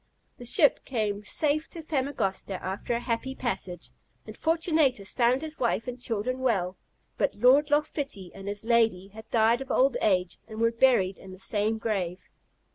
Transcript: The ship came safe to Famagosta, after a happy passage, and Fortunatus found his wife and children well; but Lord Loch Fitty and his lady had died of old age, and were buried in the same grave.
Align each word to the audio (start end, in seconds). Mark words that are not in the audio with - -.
The 0.39 0.45
ship 0.47 0.83
came 0.83 1.23
safe 1.23 1.69
to 1.69 1.83
Famagosta, 1.83 2.59
after 2.59 2.95
a 2.95 2.99
happy 3.01 3.35
passage, 3.35 3.91
and 4.25 4.35
Fortunatus 4.35 5.13
found 5.13 5.43
his 5.43 5.59
wife 5.59 5.87
and 5.87 6.01
children 6.01 6.39
well; 6.39 6.75
but 7.19 7.35
Lord 7.35 7.69
Loch 7.69 7.85
Fitty 7.85 8.31
and 8.33 8.47
his 8.47 8.63
lady 8.63 9.09
had 9.09 9.29
died 9.29 9.61
of 9.61 9.69
old 9.69 9.97
age, 10.01 10.39
and 10.47 10.59
were 10.59 10.71
buried 10.71 11.19
in 11.19 11.29
the 11.31 11.37
same 11.37 11.77
grave. 11.77 12.27